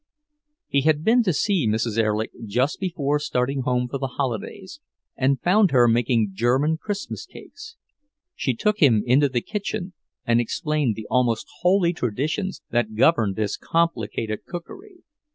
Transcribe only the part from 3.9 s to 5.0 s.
the holidays,